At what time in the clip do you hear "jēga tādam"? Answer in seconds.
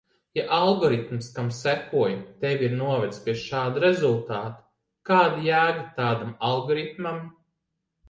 5.53-6.37